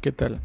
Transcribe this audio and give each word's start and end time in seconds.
¿Qué 0.00 0.12
tal? 0.12 0.40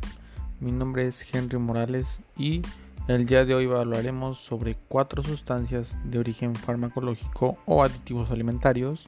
Mi 0.60 0.74
nombre 0.74 1.08
es 1.08 1.34
Henry 1.34 1.58
Morales 1.58 2.20
y 2.36 2.62
el 3.08 3.26
día 3.26 3.46
de 3.46 3.56
hoy 3.56 3.72
hablaremos 3.72 4.38
sobre 4.38 4.76
cuatro 4.90 5.24
sustancias 5.24 5.96
de 6.04 6.20
origen 6.20 6.56
farmacológico 6.56 7.58
o 7.66 7.82
aditivos 7.82 8.32
alimentarios, 8.32 9.08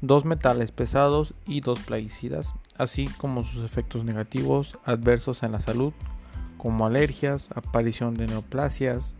dos 0.00 0.24
metales 0.24 0.72
pesados 0.72 1.34
y 1.46 1.60
dos 1.60 1.78
plaguicidas, 1.78 2.52
así 2.78 3.06
como 3.18 3.44
sus 3.44 3.64
efectos 3.64 4.04
negativos 4.04 4.76
adversos 4.84 5.44
en 5.44 5.52
la 5.52 5.60
salud, 5.60 5.92
como 6.58 6.84
alergias, 6.84 7.48
aparición 7.54 8.14
de 8.14 8.26
neoplasias, 8.26 9.14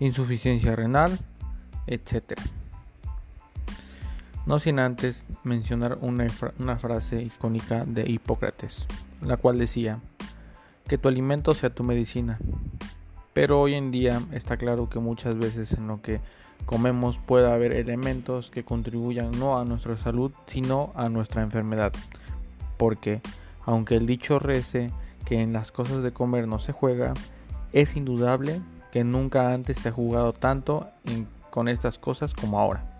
insuficiencia 0.00 0.76
renal, 0.76 1.18
etc. 1.86 2.38
No 4.44 4.58
sin 4.58 4.78
antes 4.78 5.24
mencionar 5.44 5.96
una, 6.02 6.26
una 6.58 6.76
frase 6.76 7.22
icónica 7.22 7.86
de 7.86 8.02
Hipócrates 8.02 8.86
la 9.24 9.36
cual 9.36 9.58
decía 9.58 10.00
que 10.88 10.98
tu 10.98 11.08
alimento 11.08 11.54
sea 11.54 11.70
tu 11.70 11.84
medicina. 11.84 12.38
Pero 13.32 13.60
hoy 13.60 13.74
en 13.74 13.90
día 13.90 14.20
está 14.32 14.56
claro 14.56 14.88
que 14.88 14.98
muchas 14.98 15.38
veces 15.38 15.72
en 15.72 15.86
lo 15.86 16.02
que 16.02 16.20
comemos 16.66 17.18
puede 17.18 17.50
haber 17.50 17.72
elementos 17.72 18.50
que 18.50 18.64
contribuyan 18.64 19.30
no 19.38 19.58
a 19.58 19.64
nuestra 19.64 19.96
salud, 19.96 20.32
sino 20.46 20.92
a 20.94 21.08
nuestra 21.08 21.42
enfermedad. 21.42 21.92
Porque, 22.76 23.20
aunque 23.64 23.96
el 23.96 24.06
dicho 24.06 24.38
rece 24.38 24.90
que 25.24 25.40
en 25.40 25.52
las 25.52 25.70
cosas 25.72 26.02
de 26.02 26.12
comer 26.12 26.46
no 26.46 26.58
se 26.58 26.72
juega, 26.72 27.14
es 27.72 27.96
indudable 27.96 28.60
que 28.90 29.04
nunca 29.04 29.54
antes 29.54 29.78
se 29.78 29.88
ha 29.88 29.92
jugado 29.92 30.32
tanto 30.32 30.88
con 31.50 31.68
estas 31.68 31.98
cosas 31.98 32.34
como 32.34 32.58
ahora. 32.58 32.91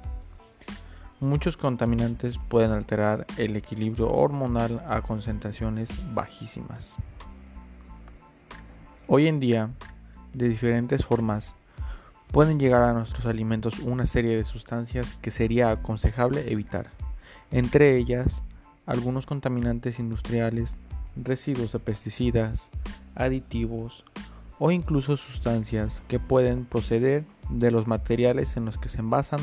Muchos 1.22 1.56
contaminantes 1.56 2.40
pueden 2.48 2.72
alterar 2.72 3.28
el 3.38 3.54
equilibrio 3.54 4.10
hormonal 4.10 4.82
a 4.88 5.02
concentraciones 5.02 5.88
bajísimas. 6.12 6.90
Hoy 9.06 9.28
en 9.28 9.38
día, 9.38 9.70
de 10.34 10.48
diferentes 10.48 11.06
formas, 11.06 11.54
pueden 12.32 12.58
llegar 12.58 12.82
a 12.82 12.92
nuestros 12.92 13.24
alimentos 13.26 13.78
una 13.78 14.04
serie 14.06 14.36
de 14.36 14.44
sustancias 14.44 15.16
que 15.22 15.30
sería 15.30 15.70
aconsejable 15.70 16.50
evitar, 16.50 16.90
entre 17.52 17.96
ellas 17.96 18.42
algunos 18.84 19.24
contaminantes 19.24 20.00
industriales, 20.00 20.74
residuos 21.14 21.70
de 21.70 21.78
pesticidas, 21.78 22.68
aditivos 23.14 24.02
o 24.58 24.72
incluso 24.72 25.16
sustancias 25.16 26.02
que 26.08 26.18
pueden 26.18 26.64
proceder 26.64 27.24
de 27.48 27.70
los 27.70 27.86
materiales 27.86 28.56
en 28.56 28.64
los 28.64 28.76
que 28.76 28.88
se 28.88 28.98
envasan 28.98 29.38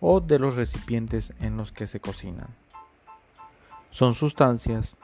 o 0.00 0.20
de 0.20 0.38
los 0.38 0.56
recipientes 0.56 1.32
en 1.40 1.56
los 1.56 1.72
que 1.72 1.86
se 1.86 2.00
cocinan. 2.00 2.48
Son 3.90 4.14
sustancias 4.14 4.94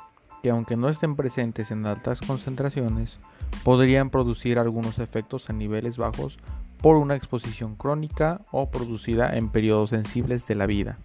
que 0.43 0.51
aunque 0.51 0.77
no 0.77 0.89
estén 0.89 1.17
presentes 1.17 1.71
en 1.71 1.87
altas 1.87 2.21
concentraciones, 2.21 3.19
podrían 3.63 4.11
producir 4.11 4.59
algunos 4.59 4.99
efectos 4.99 5.49
a 5.49 5.55
niveles 5.55 5.97
bajos 5.97 6.39
por 6.83 6.97
una 6.97 7.17
exposición 7.17 7.77
crónica 7.77 8.43
o 8.51 8.71
producida 8.71 9.37
en 9.39 9.49
periodos 9.49 9.91
sensibles 9.91 10.47
de 10.47 10.55
la 10.55 10.67
vida, 10.67 10.99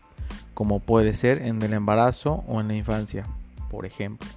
como 0.53 0.81
puede 0.81 1.14
ser 1.14 1.42
en 1.42 1.62
el 1.62 1.72
embarazo 1.72 2.44
o 2.48 2.59
en 2.59 2.68
la 2.68 2.76
infancia, 2.76 3.26
por 3.70 3.86
ejemplo. 3.86 4.28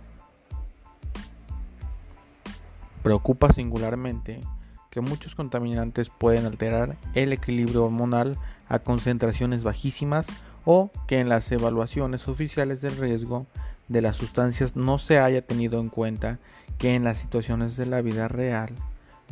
Preocupa 3.02 3.52
singularmente 3.52 4.40
que 4.88 5.00
muchos 5.00 5.34
contaminantes 5.34 6.10
pueden 6.10 6.46
alterar 6.46 6.96
el 7.14 7.32
equilibrio 7.32 7.86
hormonal 7.86 8.38
a 8.72 8.78
concentraciones 8.78 9.64
bajísimas 9.64 10.26
o 10.64 10.90
que 11.06 11.20
en 11.20 11.28
las 11.28 11.52
evaluaciones 11.52 12.26
oficiales 12.26 12.80
del 12.80 12.96
riesgo 12.96 13.46
de 13.88 14.00
las 14.00 14.16
sustancias 14.16 14.76
no 14.76 14.98
se 14.98 15.18
haya 15.18 15.42
tenido 15.42 15.78
en 15.78 15.90
cuenta 15.90 16.38
que 16.78 16.94
en 16.94 17.04
las 17.04 17.18
situaciones 17.18 17.76
de 17.76 17.84
la 17.84 18.00
vida 18.00 18.28
real 18.28 18.70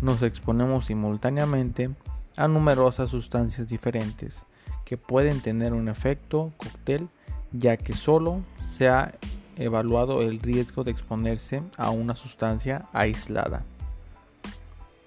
nos 0.03 0.21
exponemos 0.21 0.87
simultáneamente 0.87 1.89
a 2.37 2.49
numerosas 2.49 3.09
sustancias 3.09 3.67
diferentes 3.67 4.37
que 4.85 4.99
pueden 4.99 5.41
tener 5.41 5.73
un 5.73 5.89
efecto 5.89 6.53
cóctel 6.59 7.09
ya 7.51 7.79
que 7.79 7.95
solo 7.95 8.43
se 8.77 8.89
ha 8.89 9.15
evaluado 9.57 10.21
el 10.21 10.41
riesgo 10.41 10.85
de 10.85 10.91
exponerse 10.91 11.63
a 11.79 11.89
una 11.91 12.15
sustancia 12.15 12.85
aislada. 12.93 13.63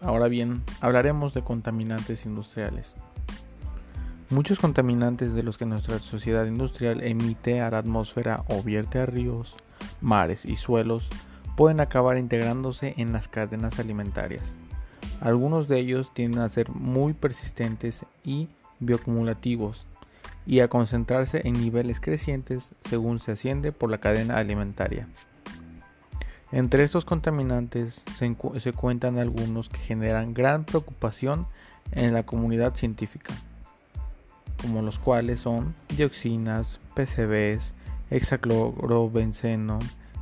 Ahora 0.01 0.27
bien, 0.27 0.63
hablaremos 0.81 1.35
de 1.35 1.43
contaminantes 1.43 2.25
industriales. 2.25 2.95
Muchos 4.33 4.57
contaminantes 4.57 5.35
de 5.35 5.43
los 5.43 5.59
que 5.59 5.67
nuestra 5.67 5.99
sociedad 5.99 6.47
industrial 6.47 7.03
emite 7.03 7.61
a 7.61 7.69
la 7.69 7.77
atmósfera 7.77 8.43
o 8.47 8.63
vierte 8.63 8.97
a 8.97 9.05
ríos, 9.05 9.55
mares 10.01 10.43
y 10.43 10.55
suelos 10.55 11.07
pueden 11.55 11.79
acabar 11.79 12.17
integrándose 12.17 12.95
en 12.97 13.13
las 13.13 13.27
cadenas 13.27 13.77
alimentarias. 13.77 14.43
Algunos 15.21 15.67
de 15.67 15.77
ellos 15.77 16.15
tienden 16.15 16.41
a 16.41 16.49
ser 16.49 16.71
muy 16.71 17.13
persistentes 17.13 18.07
y 18.23 18.49
bioacumulativos 18.79 19.85
y 20.47 20.61
a 20.61 20.67
concentrarse 20.67 21.47
en 21.47 21.53
niveles 21.53 21.99
crecientes 21.99 22.71
según 22.89 23.19
se 23.19 23.33
asciende 23.33 23.71
por 23.71 23.91
la 23.91 23.99
cadena 23.99 24.37
alimentaria. 24.37 25.07
Entre 26.51 26.83
estos 26.83 27.05
contaminantes 27.05 28.01
se, 28.17 28.73
cuentan 28.73 29.19
algunos 29.19 29.69
que 29.69 29.77
generan 29.77 30.33
gran 30.33 30.63
preocupación 30.65 31.45
en 31.91 32.15
la 32.15 32.23
comunidad 32.23 32.73
científica, 32.73 33.31
como 34.63 34.81
los 34.81 34.97
cuales 34.97 35.41
son 35.41 35.75
dioxinas, 35.95 36.79
PCBs, 36.95 37.73
hexaclorobenceno, 38.09 39.77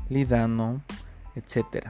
lidano, 0.10 0.82
etc. 1.36 1.90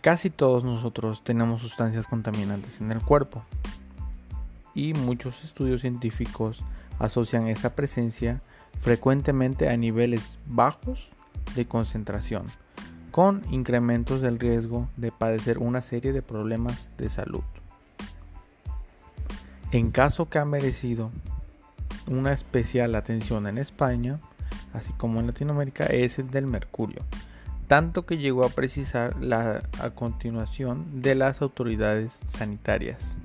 Casi 0.00 0.30
todos 0.30 0.64
nosotros 0.64 1.22
tenemos 1.22 1.60
sustancias 1.60 2.06
contaminantes 2.06 2.80
en 2.80 2.90
el 2.90 3.00
cuerpo 3.00 3.44
y 4.74 4.94
muchos 4.94 5.44
estudios 5.44 5.82
científicos 5.82 6.64
asocian 6.98 7.46
esta 7.46 7.76
presencia 7.76 8.40
frecuentemente 8.80 9.68
a 9.68 9.76
niveles 9.76 10.38
bajos 10.46 11.08
de 11.54 11.66
concentración, 11.66 12.46
con 13.10 13.42
incrementos 13.50 14.20
del 14.20 14.38
riesgo 14.38 14.88
de 14.96 15.12
padecer 15.12 15.58
una 15.58 15.82
serie 15.82 16.12
de 16.12 16.22
problemas 16.22 16.90
de 16.98 17.10
salud. 17.10 17.44
En 19.74 19.90
caso 19.90 20.28
que 20.28 20.38
ha 20.38 20.44
merecido 20.44 21.10
una 22.06 22.32
especial 22.32 22.94
atención 22.94 23.48
en 23.48 23.58
España, 23.58 24.20
así 24.72 24.92
como 24.92 25.18
en 25.18 25.26
Latinoamérica, 25.26 25.86
es 25.86 26.20
el 26.20 26.30
del 26.30 26.46
mercurio, 26.46 27.02
tanto 27.66 28.06
que 28.06 28.18
llegó 28.18 28.44
a 28.44 28.50
precisar 28.50 29.20
la 29.20 29.64
a 29.80 29.90
continuación 29.90 31.02
de 31.02 31.16
las 31.16 31.42
autoridades 31.42 32.20
sanitarias. 32.28 33.16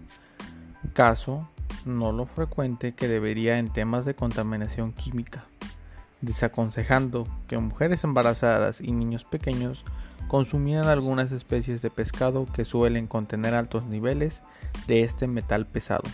Caso 0.93 1.47
no 1.85 2.11
lo 2.11 2.25
frecuente 2.25 2.95
que 2.95 3.07
debería 3.07 3.59
en 3.59 3.71
temas 3.71 4.03
de 4.05 4.15
contaminación 4.15 4.91
química 4.91 5.45
desaconsejando 6.21 7.27
que 7.47 7.59
mujeres 7.59 8.03
embarazadas 8.03 8.81
y 8.81 8.91
niños 8.91 9.23
pequeños 9.23 9.85
consumieran 10.27 10.87
algunas 10.87 11.31
especies 11.31 11.83
de 11.83 11.91
pescado 11.91 12.47
que 12.47 12.65
suelen 12.65 13.05
contener 13.05 13.53
altos 13.53 13.85
niveles 13.85 14.41
de 14.87 15.03
este 15.03 15.27
metal 15.27 15.67
pesado. 15.67 16.09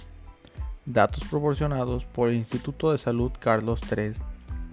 Datos 0.86 1.24
proporcionados 1.30 2.06
por 2.06 2.30
el 2.30 2.36
Instituto 2.36 2.92
de 2.92 3.00
Salud 3.00 3.32
Carlos 3.40 3.82
III 3.90 4.14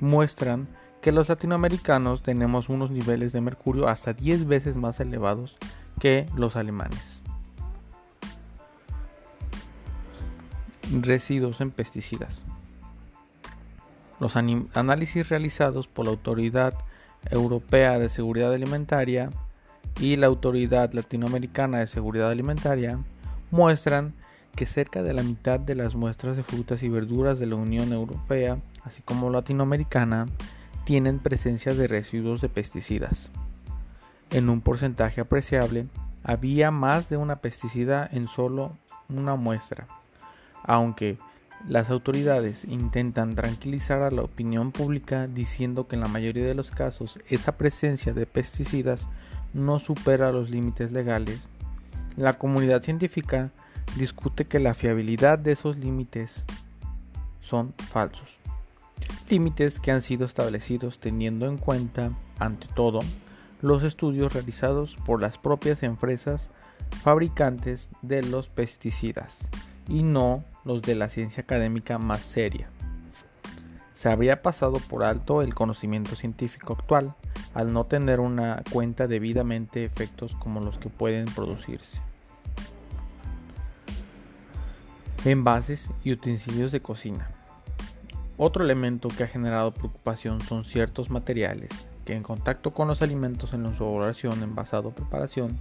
muestran 0.01 0.69
que 1.01 1.11
los 1.11 1.29
latinoamericanos 1.29 2.23
tenemos 2.23 2.69
unos 2.69 2.91
niveles 2.91 3.33
de 3.33 3.41
mercurio 3.41 3.89
hasta 3.89 4.13
10 4.13 4.47
veces 4.47 4.77
más 4.77 5.01
elevados 5.01 5.57
que 5.99 6.27
los 6.37 6.55
alemanes. 6.57 7.21
Residuos 10.93 11.61
en 11.61 11.71
pesticidas. 11.71 12.45
Los 14.21 14.37
análisis 14.37 15.29
realizados 15.31 15.89
por 15.89 16.05
la 16.05 16.13
Autoridad 16.13 16.75
Europea 17.31 17.99
de 17.99 18.11
Seguridad 18.11 18.53
Alimentaria 18.53 19.31
y 19.99 20.17
la 20.17 20.27
Autoridad 20.27 20.93
Latinoamericana 20.93 21.79
de 21.79 21.87
Seguridad 21.87 22.31
Alimentaria 22.31 22.99
muestran 23.51 24.15
que 24.55 24.67
cerca 24.67 25.03
de 25.03 25.15
la 25.15 25.23
mitad 25.23 25.59
de 25.59 25.75
las 25.75 25.95
muestras 25.95 26.37
de 26.37 26.43
frutas 26.43 26.83
y 26.83 26.89
verduras 26.89 27.39
de 27.39 27.47
la 27.47 27.57
Unión 27.57 27.93
Europea, 27.93 28.59
así 28.85 29.03
como 29.03 29.31
latinoamericana, 29.31 30.27
tienen 30.85 31.19
presencia 31.19 31.75
de 31.75 31.89
residuos 31.89 32.41
de 32.41 32.49
pesticidas. 32.49 33.31
En 34.31 34.49
un 34.49 34.61
porcentaje 34.61 35.21
apreciable, 35.21 35.87
había 36.25 36.71
más 36.71 37.09
de 37.09 37.17
una 37.17 37.37
pesticida 37.37 38.09
en 38.11 38.27
solo 38.27 38.77
una 39.09 39.37
muestra, 39.37 39.89
aunque 40.63 41.19
las 41.69 41.91
autoridades 41.91 42.65
intentan 42.65 43.35
tranquilizar 43.35 44.03
a 44.03 44.11
la 44.11 44.23
opinión 44.23 44.73
pública 44.73 45.29
diciendo 45.29 45.87
que 45.87 45.97
en 45.97 46.03
la 46.03 46.09
mayoría 46.09 46.45
de 46.45 46.55
los 46.55 46.71
casos 46.71 47.21
esa 47.29 47.53
presencia 47.53 48.13
de 48.13 48.27
pesticidas 48.27 49.07
no 49.55 49.79
supera 49.79 50.33
los 50.33 50.51
límites 50.51 50.93
legales. 50.93 51.41
La 52.17 52.35
comunidad 52.35 52.83
científica 52.83 53.51
discute 53.97 54.47
que 54.47 54.59
la 54.59 54.75
fiabilidad 54.75 55.39
de 55.39 55.53
esos 55.53 55.79
límites 55.79 56.45
son 57.41 57.75
falsos. 57.75 58.39
Límites 59.29 59.81
que 59.81 59.91
han 59.91 60.03
sido 60.03 60.27
establecidos 60.27 60.99
teniendo 60.99 61.47
en 61.47 61.59
cuenta, 61.59 62.13
ante 62.39 62.67
todo, 62.75 63.01
los 63.61 63.83
estudios 63.83 64.33
realizados 64.33 64.97
por 65.07 65.21
las 65.21 65.39
propias 65.39 65.83
empresas 65.83 66.49
fabricantes 67.03 67.89
de 68.03 68.23
los 68.23 68.49
pesticidas 68.49 69.39
y 69.89 70.03
no 70.03 70.45
los 70.65 70.83
de 70.83 70.95
la 70.95 71.09
ciencia 71.09 71.43
académica 71.43 71.99
más 71.99 72.21
seria. 72.21 72.69
Se 73.95 74.11
habría 74.11 74.43
pasado 74.43 74.79
por 74.89 75.05
alto 75.05 75.43
el 75.43 75.55
conocimiento 75.55 76.17
científico 76.17 76.77
actual 76.79 77.15
al 77.55 77.73
no 77.73 77.85
tener 77.85 78.21
una 78.21 78.63
cuenta 78.73 79.07
debidamente 79.07 79.85
efectos 79.85 80.35
como 80.37 80.61
los 80.61 80.79
que 80.79 80.89
pueden 80.89 81.27
producirse. 81.27 82.01
Envases 85.25 85.89
y 86.03 86.11
utensilios 86.11 86.73
de 86.73 86.83
cocina. 86.83 87.31
Otro 88.37 88.65
elemento 88.65 89.07
que 89.07 89.23
ha 89.23 89.29
generado 89.29 89.73
preocupación 89.73 90.41
son 90.41 90.65
ciertos 90.65 91.11
materiales 91.11 91.71
que 92.05 92.17
en 92.17 92.25
contacto 92.25 92.73
con 92.73 92.89
los 92.89 93.03
alimentos 93.03 93.55
en 93.55 93.63
su 93.77 93.85
elaboración, 93.85 94.43
envasado 94.43 94.89
o 94.89 94.93
preparación 94.93 95.57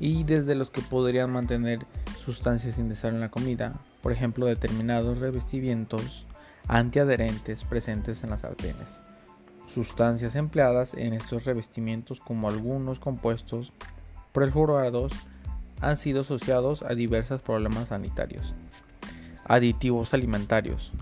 y 0.00 0.24
desde 0.24 0.56
los 0.56 0.72
que 0.72 0.80
podrían 0.82 1.30
mantener 1.30 1.86
sustancias 2.24 2.78
indesirables 2.78 3.18
en 3.18 3.20
la 3.20 3.30
comida, 3.30 3.74
por 4.02 4.10
ejemplo 4.10 4.46
determinados 4.46 5.20
revestimientos 5.20 6.26
antiadherentes 6.66 7.62
presentes 7.62 8.24
en 8.24 8.30
las 8.30 8.40
sartenes, 8.40 8.88
sustancias 9.72 10.34
empleadas 10.34 10.94
en 10.94 11.14
estos 11.14 11.44
revestimientos 11.44 12.18
como 12.18 12.48
algunos 12.48 12.98
compuestos 12.98 13.72
perfluorados 14.32 15.12
han 15.80 15.96
sido 15.96 16.22
asociados 16.22 16.82
a 16.82 16.94
diversos 16.94 17.40
problemas 17.40 17.88
sanitarios. 17.88 18.52
Aditivos 19.48 20.12
alimentarios 20.12 20.92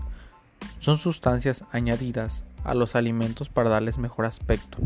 son 0.78 0.98
sustancias 0.98 1.64
añadidas 1.72 2.44
a 2.62 2.74
los 2.74 2.94
alimentos 2.94 3.48
para 3.48 3.70
darles 3.70 3.96
mejor 3.96 4.26
aspecto, 4.26 4.78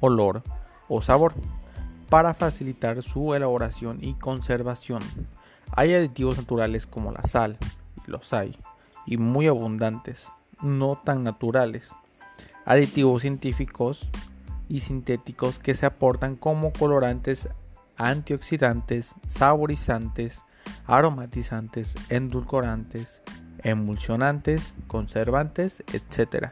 olor 0.00 0.42
o 0.88 1.02
sabor, 1.02 1.34
para 2.08 2.32
facilitar 2.32 3.02
su 3.02 3.34
elaboración 3.34 3.98
y 4.00 4.14
conservación. 4.14 5.02
Hay 5.72 5.94
aditivos 5.94 6.38
naturales 6.38 6.86
como 6.86 7.12
la 7.12 7.26
sal, 7.26 7.58
y 8.06 8.10
los 8.10 8.32
hay, 8.32 8.56
y 9.04 9.18
muy 9.18 9.46
abundantes, 9.46 10.28
no 10.62 11.00
tan 11.04 11.22
naturales. 11.22 11.90
Aditivos 12.64 13.22
científicos 13.22 14.08
y 14.68 14.80
sintéticos 14.80 15.58
que 15.58 15.74
se 15.74 15.86
aportan 15.86 16.36
como 16.36 16.72
colorantes, 16.72 17.48
antioxidantes, 17.96 19.14
saborizantes, 19.28 20.42
aromatizantes, 20.90 21.94
endulcorantes, 22.08 23.22
emulsionantes, 23.62 24.74
conservantes, 24.88 25.84
etc. 25.92 26.48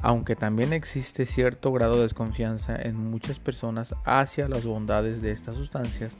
Aunque 0.00 0.36
también 0.36 0.72
existe 0.72 1.26
cierto 1.26 1.70
grado 1.70 1.96
de 1.96 2.04
desconfianza 2.04 2.76
en 2.80 2.96
muchas 2.96 3.38
personas 3.38 3.94
hacia 4.04 4.48
las 4.48 4.64
bondades 4.64 5.20
de 5.20 5.32
estas 5.32 5.56
sustancias, 5.56 6.16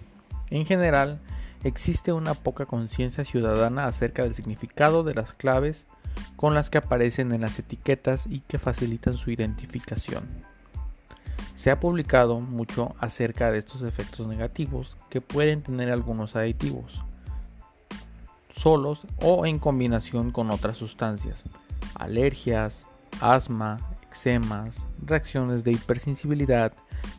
en 0.50 0.66
general 0.66 1.20
existe 1.64 2.12
una 2.12 2.34
poca 2.34 2.66
conciencia 2.66 3.24
ciudadana 3.24 3.86
acerca 3.86 4.22
del 4.22 4.34
significado 4.34 5.04
de 5.04 5.14
las 5.14 5.32
claves 5.32 5.86
con 6.36 6.52
las 6.52 6.68
que 6.68 6.78
aparecen 6.78 7.32
en 7.32 7.40
las 7.40 7.58
etiquetas 7.58 8.26
y 8.26 8.40
que 8.40 8.58
facilitan 8.58 9.16
su 9.16 9.30
identificación. 9.30 10.53
Se 11.64 11.70
ha 11.70 11.80
publicado 11.80 12.40
mucho 12.40 12.94
acerca 12.98 13.50
de 13.50 13.56
estos 13.56 13.80
efectos 13.80 14.26
negativos 14.26 14.98
que 15.08 15.22
pueden 15.22 15.62
tener 15.62 15.90
algunos 15.90 16.36
aditivos, 16.36 17.02
solos 18.54 19.06
o 19.22 19.46
en 19.46 19.58
combinación 19.58 20.30
con 20.30 20.50
otras 20.50 20.76
sustancias, 20.76 21.42
alergias, 21.94 22.84
asma, 23.22 23.78
eczemas, 24.02 24.74
reacciones 25.02 25.64
de 25.64 25.72
hipersensibilidad, 25.72 26.74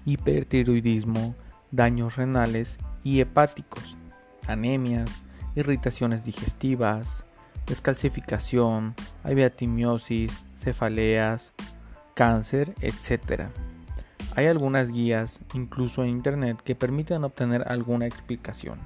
hipertiroidismo, 0.06 1.34
daños 1.72 2.16
renales 2.16 2.78
y 3.04 3.22
hepáticos, 3.22 3.98
anemias, 4.46 5.10
irritaciones 5.56 6.24
digestivas, 6.24 7.24
descalcificación, 7.66 8.94
aviatimiosis, 9.24 10.32
cefaleas, 10.60 11.52
cáncer, 12.14 12.76
etc. 12.82 13.50
Hay 14.36 14.48
algunas 14.48 14.92
guías, 14.92 15.40
incluso 15.54 16.04
en 16.04 16.10
internet, 16.10 16.60
que 16.64 16.76
permiten 16.76 17.24
obtener 17.24 17.64
alguna 17.68 18.06
explicación. 18.06 18.80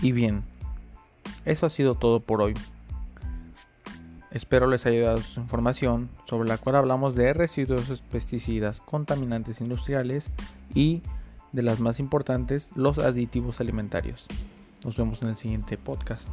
Y 0.00 0.12
bien, 0.12 0.44
eso 1.44 1.66
ha 1.66 1.70
sido 1.70 1.94
todo 1.94 2.20
por 2.20 2.40
hoy. 2.40 2.54
Espero 4.30 4.66
les 4.66 4.86
haya 4.86 5.06
dado 5.06 5.18
su 5.18 5.40
información 5.40 6.10
sobre 6.26 6.48
la 6.48 6.58
cual 6.58 6.76
hablamos 6.76 7.16
de 7.16 7.32
residuos 7.32 8.02
pesticidas, 8.12 8.80
contaminantes 8.80 9.60
industriales 9.60 10.30
y 10.74 11.02
de 11.52 11.62
las 11.62 11.80
más 11.80 11.98
importantes, 11.98 12.68
los 12.76 12.98
aditivos 12.98 13.60
alimentarios. 13.60 14.26
Nos 14.84 14.96
vemos 14.96 15.22
en 15.22 15.28
el 15.30 15.36
siguiente 15.36 15.78
podcast. 15.78 16.28